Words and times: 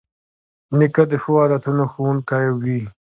نیکه 0.77 1.03
د 1.11 1.13
ښو 1.21 1.31
عادتونو 1.41 1.83
ښوونکی 1.91 2.45
وي. 2.61 2.81